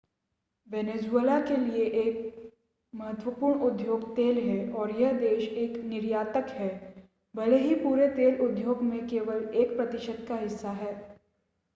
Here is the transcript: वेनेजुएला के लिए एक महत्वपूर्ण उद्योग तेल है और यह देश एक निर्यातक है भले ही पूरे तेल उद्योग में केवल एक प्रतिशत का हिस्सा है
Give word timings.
वेनेजुएला 0.67 1.39
के 1.39 1.55
लिए 1.57 1.83
एक 2.01 2.51
महत्वपूर्ण 2.93 3.59
उद्योग 3.61 4.07
तेल 4.15 4.37
है 4.39 4.71
और 4.73 4.91
यह 4.91 5.11
देश 5.19 5.43
एक 5.57 5.77
निर्यातक 5.83 6.49
है 6.53 6.69
भले 7.35 7.57
ही 7.57 7.75
पूरे 7.75 8.07
तेल 8.15 8.41
उद्योग 8.41 8.81
में 8.83 9.07
केवल 9.07 9.47
एक 9.55 9.75
प्रतिशत 9.77 10.25
का 10.29 10.35
हिस्सा 10.37 10.71
है 10.73 10.93